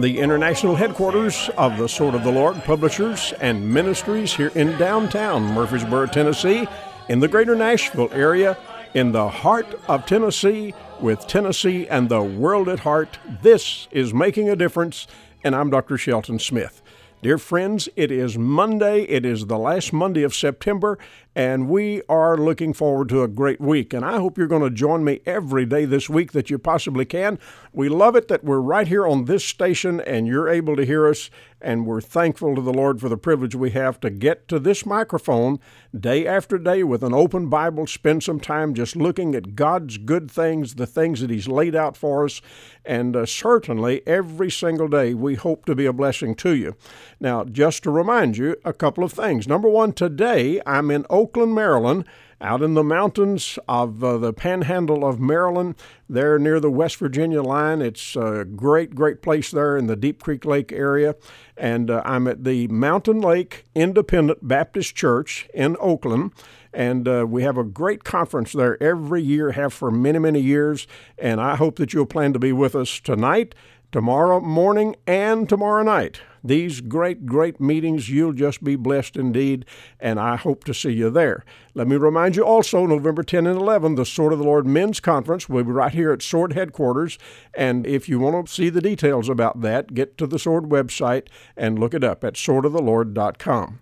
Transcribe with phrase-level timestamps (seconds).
[0.00, 5.42] The international headquarters of the Sword of the Lord Publishers and Ministries here in downtown
[5.42, 6.68] Murfreesboro, Tennessee,
[7.08, 8.56] in the greater Nashville area,
[8.94, 14.48] in the heart of Tennessee, with Tennessee and the world at heart, this is Making
[14.48, 15.08] a Difference,
[15.42, 15.98] and I'm Dr.
[15.98, 16.80] Shelton Smith.
[17.20, 19.02] Dear friends, it is Monday.
[19.02, 20.96] It is the last Monday of September,
[21.38, 23.94] and we are looking forward to a great week.
[23.94, 27.04] And I hope you're going to join me every day this week that you possibly
[27.04, 27.38] can.
[27.72, 31.06] We love it that we're right here on this station and you're able to hear
[31.06, 31.30] us,
[31.60, 34.84] and we're thankful to the Lord for the privilege we have to get to this
[34.84, 35.60] microphone
[35.98, 40.30] day after day with an open Bible, spend some time just looking at God's good
[40.30, 42.40] things, the things that He's laid out for us,
[42.84, 46.74] and uh, certainly every single day we hope to be a blessing to you.
[47.20, 49.46] Now, just to remind you a couple of things.
[49.46, 52.06] Number one, today I'm in Oak Oakland, Maryland,
[52.40, 55.74] out in the mountains of uh, the panhandle of Maryland,
[56.08, 57.82] there near the West Virginia line.
[57.82, 61.16] It's a great, great place there in the Deep Creek Lake area.
[61.54, 66.32] And uh, I'm at the Mountain Lake Independent Baptist Church in Oakland.
[66.72, 70.86] And uh, we have a great conference there every year, have for many, many years.
[71.18, 73.54] And I hope that you'll plan to be with us tonight,
[73.92, 78.08] tomorrow morning, and tomorrow night these great, great meetings.
[78.08, 79.64] You'll just be blessed indeed,
[80.00, 81.44] and I hope to see you there.
[81.74, 85.00] Let me remind you also, November 10 and 11, the Sword of the Lord Men's
[85.00, 87.18] Conference will be right here at Sword headquarters.
[87.54, 91.28] And if you want to see the details about that, get to the Sword website
[91.56, 93.80] and look it up at swordoftheLord.com.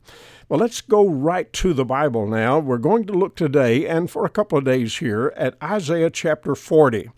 [0.48, 2.60] Well, let's go right to the Bible now.
[2.60, 6.54] We're going to look today and for a couple of days here at Isaiah chapter
[6.54, 7.10] 40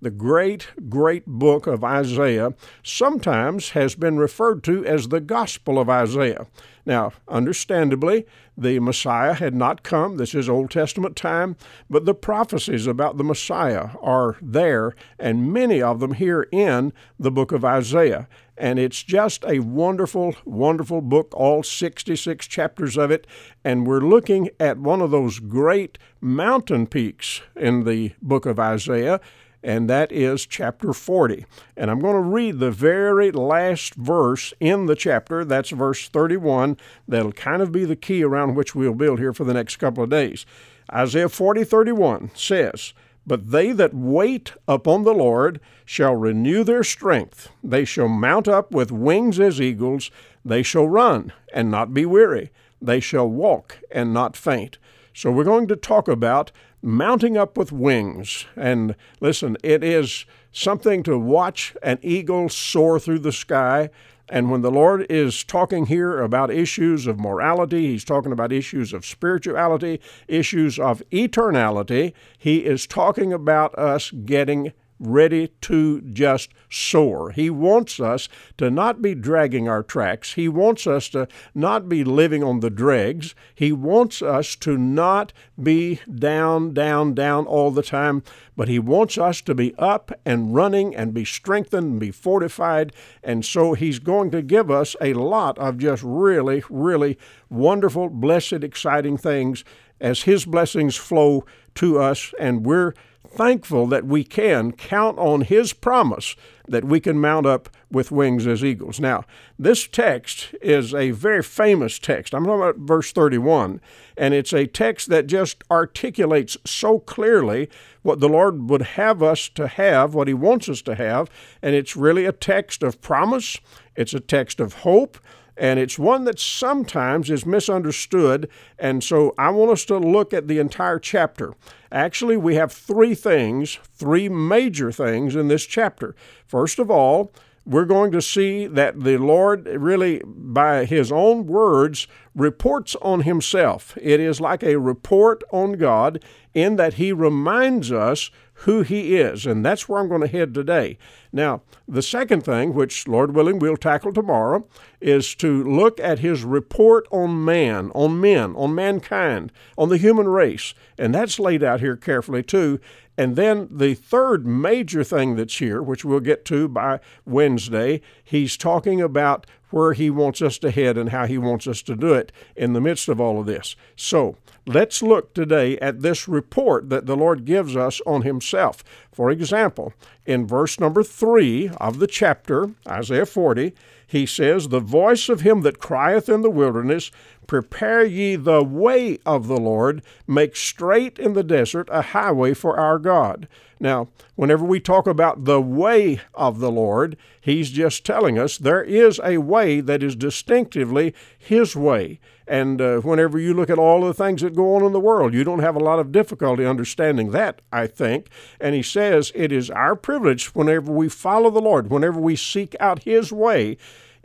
[0.00, 5.88] the great, great book of Isaiah, sometimes has been referred to as the Gospel of
[5.88, 6.46] Isaiah.
[6.84, 8.26] Now, understandably,
[8.56, 10.16] the Messiah had not come.
[10.16, 11.56] This is Old Testament time,
[11.90, 17.32] but the prophecies about the Messiah are there, and many of them here in the
[17.32, 18.28] book of Isaiah.
[18.56, 23.26] And it's just a wonderful, wonderful book, all 66 chapters of it.
[23.64, 29.20] And we're looking at one of those great mountain peaks in the book of Isaiah
[29.66, 31.44] and that is chapter 40.
[31.76, 35.44] And I'm going to read the very last verse in the chapter.
[35.44, 36.76] That's verse 31.
[37.08, 40.04] That'll kind of be the key around which we'll build here for the next couple
[40.04, 40.46] of days.
[40.92, 42.94] Isaiah 40 31 says,
[43.26, 47.50] But they that wait upon the Lord shall renew their strength.
[47.64, 50.12] They shall mount up with wings as eagles.
[50.44, 52.52] They shall run and not be weary.
[52.80, 54.78] They shall walk and not faint.
[55.12, 56.52] So we're going to talk about
[56.86, 58.46] mounting up with wings.
[58.54, 63.90] And listen, it is something to watch an eagle soar through the sky.
[64.28, 68.92] And when the Lord is talking here about issues of morality, He's talking about issues
[68.92, 77.30] of spirituality, issues of eternality, He is talking about us getting ready to just soar.
[77.30, 80.34] He wants us to not be dragging our tracks.
[80.34, 83.34] He wants us to not be living on the dregs.
[83.54, 88.22] He wants us to not be down, down, down all the time,
[88.56, 92.92] but He wants us to be up and running and be strengthened and be fortified.
[93.22, 97.18] And so He's going to give us a lot of just really, really
[97.50, 99.64] wonderful, blessed, exciting things
[100.00, 101.44] as His blessings flow
[101.76, 102.94] to us, and we're
[103.28, 106.36] thankful that we can count on His promise
[106.68, 108.98] that we can mount up with wings as eagles.
[108.98, 109.24] Now,
[109.58, 112.34] this text is a very famous text.
[112.34, 113.80] I'm talking about verse 31,
[114.16, 117.68] and it's a text that just articulates so clearly
[118.02, 121.30] what the Lord would have us to have, what He wants us to have,
[121.62, 123.58] and it's really a text of promise,
[123.94, 125.18] it's a text of hope,
[125.56, 128.48] and it's one that sometimes is misunderstood.
[128.78, 131.54] And so I want us to look at the entire chapter.
[131.90, 136.14] Actually, we have three things, three major things in this chapter.
[136.46, 137.32] First of all,
[137.64, 143.98] we're going to see that the Lord really, by His own words, reports on Himself.
[144.00, 146.22] It is like a report on God
[146.54, 148.30] in that He reminds us
[148.60, 149.46] who He is.
[149.46, 150.98] And that's where I'm going to head today.
[151.32, 154.66] Now, the second thing, which Lord willing we'll tackle tomorrow,
[155.00, 160.28] is to look at His report on man, on men, on mankind, on the human
[160.28, 160.74] race.
[160.98, 162.80] And that's laid out here carefully too.
[163.18, 168.56] And then the third major thing that's here, which we'll get to by Wednesday, he's
[168.56, 172.12] talking about where he wants us to head and how he wants us to do
[172.14, 173.74] it in the midst of all of this.
[173.96, 174.36] So
[174.66, 178.82] let's look today at this report that the Lord gives us on himself.
[179.12, 179.94] For example,
[180.26, 183.72] in verse number 3 of the chapter, Isaiah 40,
[184.06, 187.10] he says, The voice of him that crieth in the wilderness,
[187.46, 192.78] Prepare ye the way of the Lord, make straight in the desert a highway for
[192.78, 193.48] our God.
[193.78, 198.82] Now, whenever we talk about the way of the Lord, he's just telling us there
[198.82, 202.18] is a way that is distinctively his way.
[202.48, 205.34] And uh, whenever you look at all the things that go on in the world,
[205.34, 208.28] you don't have a lot of difficulty understanding that, I think.
[208.60, 212.76] And he says it is our privilege whenever we follow the Lord, whenever we seek
[212.78, 213.76] out his way,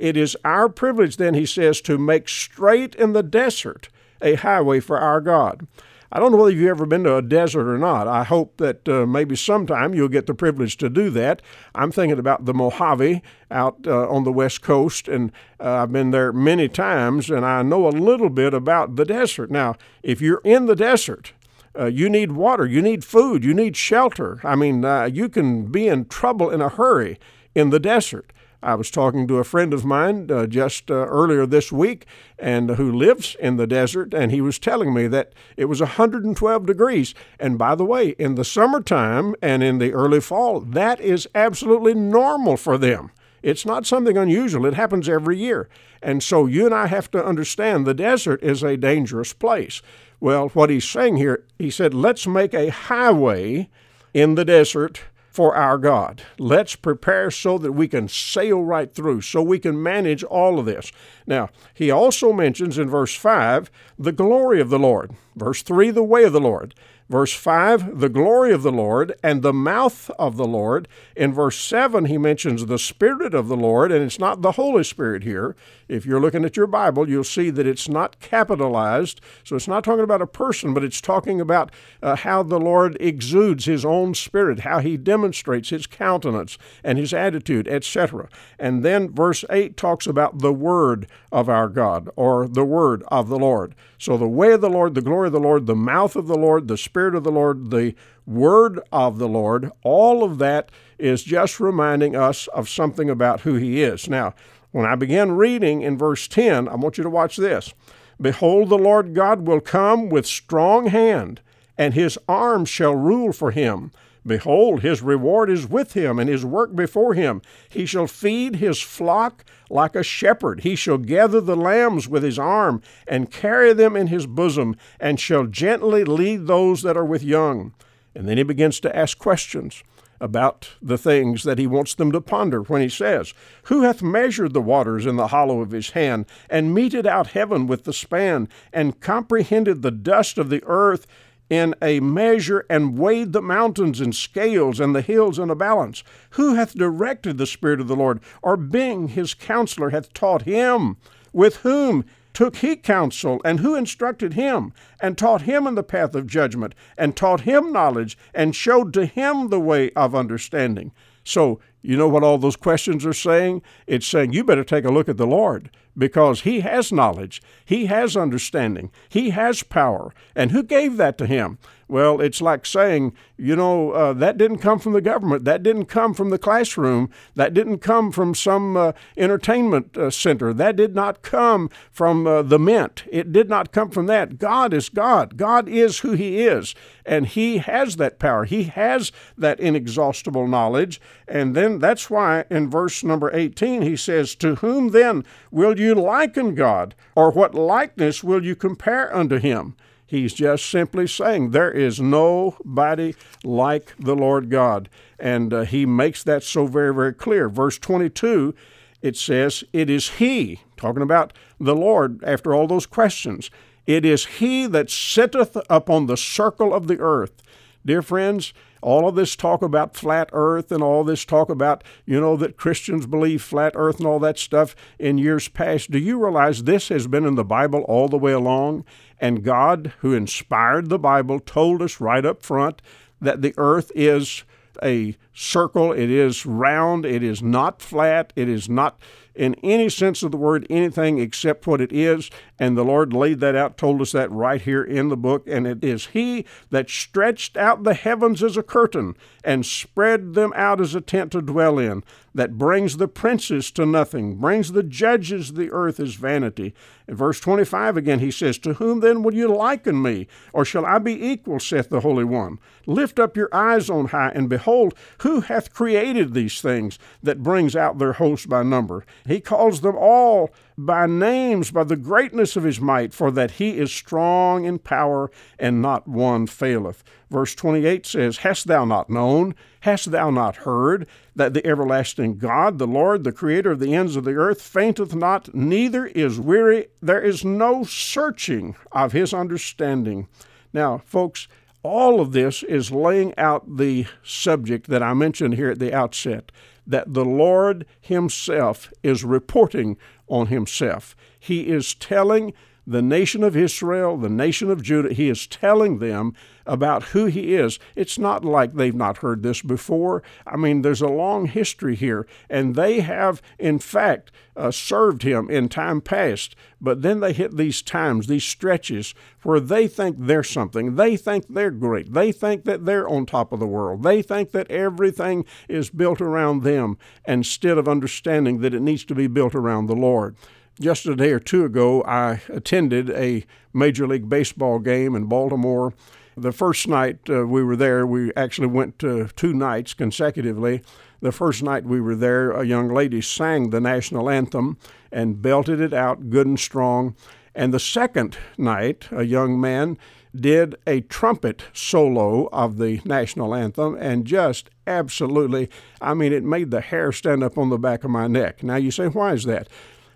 [0.02, 3.90] it is our privilege, then, he says, to make straight in the desert
[4.22, 5.68] a highway for our God.
[6.12, 8.06] I don't know whether you've ever been to a desert or not.
[8.06, 11.42] I hope that uh, maybe sometime you'll get the privilege to do that.
[11.74, 16.12] I'm thinking about the Mojave out uh, on the west coast, and uh, I've been
[16.12, 19.50] there many times, and I know a little bit about the desert.
[19.50, 21.32] Now, if you're in the desert,
[21.80, 24.42] uh, you need water, you need food, you need shelter.
[24.44, 27.20] I mean, uh, you can be in trouble in a hurry
[27.56, 28.34] in the desert.
[28.64, 32.06] I was talking to a friend of mine uh, just uh, earlier this week,
[32.38, 35.80] and uh, who lives in the desert, and he was telling me that it was
[35.80, 37.16] 112 degrees.
[37.40, 41.94] And by the way, in the summertime and in the early fall, that is absolutely
[41.96, 43.12] normal for them.
[43.42, 44.66] It's not something unusual.
[44.68, 45.68] It happens every year.
[46.02, 49.82] And so you and I have to understand the desert is a dangerous place.
[50.20, 53.70] Well, what he's saying here, he said, let's make a highway
[54.14, 56.22] in the desert for our God.
[56.38, 60.66] Let's prepare so that we can sail right through, so we can manage all of
[60.66, 60.92] this.
[61.26, 65.12] Now, he also mentions in verse 5 the glory of the Lord.
[65.36, 66.76] Verse 3, the way of the Lord.
[67.12, 70.88] Verse 5, the glory of the Lord and the mouth of the Lord.
[71.14, 74.86] In verse 7, he mentions the Spirit of the Lord, and it's not the Holy
[74.86, 75.54] Spirit here.
[75.90, 79.20] If you're looking at your Bible, you'll see that it's not capitalized.
[79.44, 81.70] So it's not talking about a person, but it's talking about
[82.02, 87.14] uh, how the Lord exudes his own Spirit, how he demonstrates his countenance and his
[87.14, 88.30] attitude, etc.
[88.58, 93.28] And then verse 8 talks about the Word of our God, or the Word of
[93.28, 93.76] the Lord.
[93.98, 96.38] So the way of the Lord, the glory of the Lord, the mouth of the
[96.38, 97.96] Lord, the Spirit of the Lord, the
[98.26, 103.56] word of the Lord, all of that is just reminding us of something about who
[103.56, 104.10] He is.
[104.10, 104.34] Now,
[104.72, 107.74] when I begin reading in verse 10, I want you to watch this.
[108.20, 111.42] Behold, the Lord God will come with strong hand,
[111.78, 113.92] and His arm shall rule for Him.
[114.26, 117.42] Behold, his reward is with him, and his work before him.
[117.70, 120.62] He shall feed his flock like a shepherd.
[120.62, 125.20] He shall gather the lambs with his arm, and carry them in his bosom, and
[125.20, 127.74] shall gently lead those that are with young.
[128.14, 129.84] And then he begins to ask questions
[130.20, 133.34] about the things that he wants them to ponder when he says,
[133.64, 137.66] Who hath measured the waters in the hollow of his hand, and meted out heaven
[137.66, 141.08] with the span, and comprehended the dust of the earth?
[141.52, 146.02] In a measure and weighed the mountains in scales and the hills in a balance?
[146.32, 150.96] Who hath directed the Spirit of the Lord, or being his counselor hath taught him?
[151.34, 154.72] With whom took he counsel, and who instructed him,
[155.02, 159.06] and taught him in the path of judgment, and taught him knowledge, and showed to
[159.06, 160.94] him the way of understanding?
[161.26, 163.62] So, you know what all those questions are saying?
[163.88, 167.88] It's saying you better take a look at the Lord because he has knowledge, he
[167.88, 170.14] has understanding, he has power.
[170.36, 171.58] And who gave that to him?
[171.92, 175.88] Well, it's like saying, you know, uh, that didn't come from the government, that didn't
[175.88, 180.96] come from the classroom, that didn't come from some uh, entertainment uh, center, that did
[180.96, 183.04] not come from uh, the mint.
[183.12, 184.38] It did not come from that.
[184.38, 185.36] God is God.
[185.36, 186.74] God is who He is,
[187.06, 188.46] and He has that power.
[188.46, 191.02] He has that inexhaustible knowledge.
[191.28, 195.96] And then that's why in verse number 18 he says, To whom then will you
[195.96, 199.76] liken God, or what likeness will you compare unto Him?
[200.06, 204.90] He's just simply saying there is nobody like the Lord God.
[205.18, 207.48] And uh, he makes that so very, very clear.
[207.48, 208.54] Verse 22,
[209.02, 213.50] it says, It is He, talking about the Lord after all those questions,
[213.86, 217.42] it is He that sitteth upon the circle of the earth.
[217.86, 222.20] Dear friends, all of this talk about flat earth and all this talk about, you
[222.20, 226.22] know, that Christians believe flat earth and all that stuff in years past, do you
[226.22, 228.84] realize this has been in the Bible all the way along?
[229.20, 232.82] And God, who inspired the Bible, told us right up front
[233.20, 234.44] that the earth is
[234.82, 239.00] a circle, it is round, it is not flat, it is not
[239.36, 242.30] in any sense of the word anything except what it is.
[242.60, 245.48] And the Lord laid that out, told us that right here in the book.
[245.48, 250.54] And it is He that stretched out the heavens as a curtain and spread them
[250.56, 254.84] out as a tent to dwell in, that brings the princes to nothing, brings the
[254.84, 256.74] judges of the earth as vanity.
[257.08, 260.28] In verse 25 again, he says, To whom then will you liken me?
[260.54, 262.60] Or shall I be equal, saith the Holy One?
[262.86, 267.76] Lift up your eyes on high, and behold, who hath created these things that brings
[267.76, 269.06] out their host by number?
[269.26, 273.78] He calls them all by names, by the greatness of his might, for that he
[273.78, 277.04] is strong in power, and not one faileth.
[277.30, 279.56] Verse 28 says, Hast thou not known?
[279.82, 284.16] Hast thou not heard that the everlasting God, the Lord, the Creator of the ends
[284.16, 286.88] of the earth, fainteth not, neither is weary?
[287.02, 290.28] There is no searching of his understanding.
[290.74, 291.48] Now, folks,
[291.84, 296.52] all of this is laying out the subject that I mentioned here at the outset
[296.86, 299.98] that the Lord Himself is reporting
[300.28, 301.16] on Himself.
[301.40, 302.54] He is telling
[302.92, 306.34] the nation of Israel, the nation of Judah, He is telling them
[306.66, 307.80] about who he is.
[307.96, 310.22] It's not like they've not heard this before.
[310.46, 315.50] I mean, there's a long history here, and they have, in fact, uh, served him
[315.50, 316.56] in time past.
[316.80, 320.96] But then they hit these times, these stretches, where they think they're something.
[320.96, 322.14] They think they're great.
[322.14, 324.04] They think that they're on top of the world.
[324.04, 329.16] They think that everything is built around them instead of understanding that it needs to
[329.16, 330.36] be built around the Lord.
[330.82, 335.94] Just a day or two ago, I attended a Major League Baseball game in Baltimore
[336.38, 340.82] the first night uh, we were there, we actually went to two nights consecutively.
[341.22, 344.78] The first night we were there, a young lady sang the national anthem
[345.12, 347.16] and belted it out good and strong.
[347.54, 349.98] And the second night, a young man
[350.34, 355.70] did a trumpet solo of the national anthem and just absolutely,
[356.00, 358.64] I mean, it made the hair stand up on the back of my neck.
[358.64, 359.68] Now you say, why is that?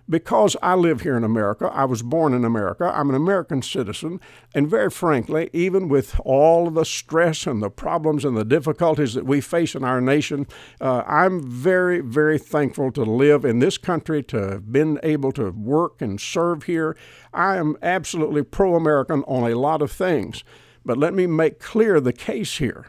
[0.09, 4.19] Because I live here in America, I was born in America, I'm an American citizen,
[4.53, 9.25] and very frankly, even with all the stress and the problems and the difficulties that
[9.25, 10.45] we face in our nation,
[10.79, 15.51] uh, I'm very, very thankful to live in this country, to have been able to
[15.51, 16.95] work and serve here.
[17.33, 20.43] I am absolutely pro American on a lot of things.
[20.85, 22.85] But let me make clear the case here.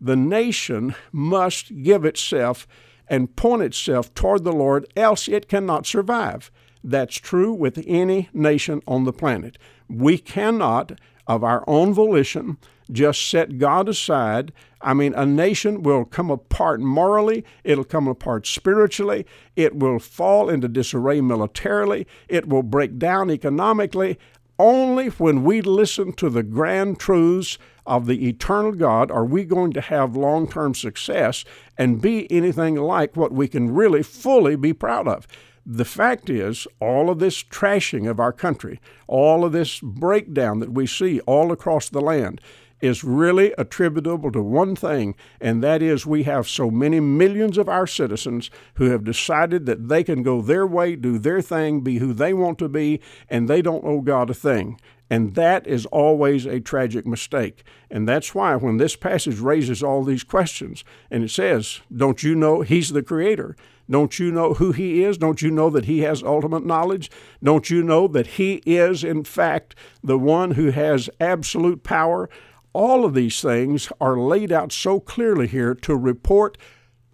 [0.00, 2.66] The nation must give itself
[3.12, 6.50] and point itself toward the Lord, else it cannot survive.
[6.82, 9.58] That's true with any nation on the planet.
[9.86, 12.56] We cannot, of our own volition,
[12.90, 14.50] just set God aside.
[14.80, 19.26] I mean, a nation will come apart morally, it'll come apart spiritually,
[19.56, 24.18] it will fall into disarray militarily, it will break down economically.
[24.62, 29.72] Only when we listen to the grand truths of the eternal God are we going
[29.72, 31.44] to have long term success
[31.76, 35.26] and be anything like what we can really fully be proud of.
[35.66, 40.70] The fact is, all of this trashing of our country, all of this breakdown that
[40.70, 42.40] we see all across the land,
[42.82, 47.68] is really attributable to one thing, and that is we have so many millions of
[47.68, 51.98] our citizens who have decided that they can go their way, do their thing, be
[51.98, 54.78] who they want to be, and they don't owe God a thing.
[55.08, 57.64] And that is always a tragic mistake.
[57.90, 62.34] And that's why when this passage raises all these questions, and it says, Don't you
[62.34, 63.54] know He's the Creator?
[63.90, 65.18] Don't you know who He is?
[65.18, 67.10] Don't you know that He has ultimate knowledge?
[67.42, 72.30] Don't you know that He is, in fact, the one who has absolute power?
[72.72, 76.56] All of these things are laid out so clearly here to report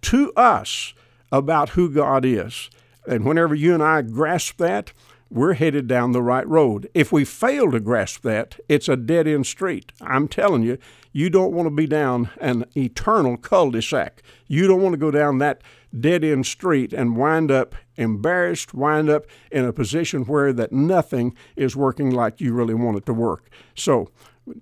[0.03, 0.93] to us
[1.31, 2.69] about who God is.
[3.07, 4.93] And whenever you and I grasp that,
[5.31, 6.89] we're headed down the right road.
[6.93, 9.91] If we fail to grasp that, it's a dead end street.
[10.01, 10.79] I'm telling you,
[11.11, 14.23] you don't want to be down an eternal cul de sac.
[14.47, 15.61] You don't want to go down that
[15.97, 21.35] dead end street and wind up embarrassed, wind up in a position where that nothing
[21.55, 23.49] is working like you really want it to work.
[23.75, 24.09] So,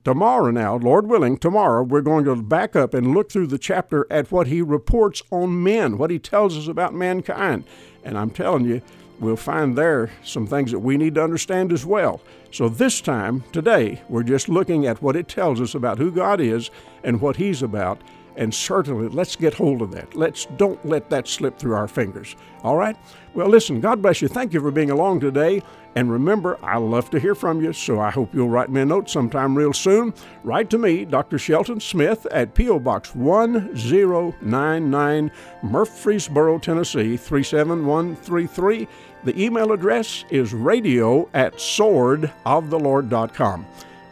[0.04, 4.06] tomorrow now, Lord willing, tomorrow we're going to back up and look through the chapter
[4.10, 7.64] at what he reports on men, what he tells us about mankind.
[8.04, 8.82] And I'm telling you,
[9.20, 12.22] we'll find there some things that we need to understand as well.
[12.52, 16.40] So, this time, today, we're just looking at what it tells us about who God
[16.40, 16.72] is
[17.04, 18.02] and what He's about.
[18.38, 20.16] And certainly, let's get hold of that.
[20.16, 22.36] Let's don't let that slip through our fingers.
[22.64, 22.96] All right?
[23.34, 24.28] Well, listen, God bless you.
[24.28, 25.64] Thank you for being along today.
[25.98, 28.86] And remember, I love to hear from you, so I hope you'll write me a
[28.86, 30.14] note sometime real soon.
[30.44, 31.40] Write to me, Dr.
[31.40, 32.82] Shelton Smith, at P.O.
[32.82, 35.32] Box 1099,
[35.64, 38.88] Murfreesboro, Tennessee 37133.
[39.24, 43.66] The email address is radio at swordoftheLord.com.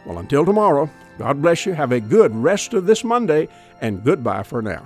[0.04, 1.74] Well, until tomorrow, God bless you.
[1.74, 3.46] Have a good rest of this Monday,
[3.80, 4.84] and goodbye for now.